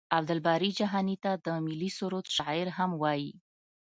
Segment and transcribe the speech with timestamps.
[0.17, 3.31] عبدالباري جهاني ته د ملي سرود شاعر هم وايي.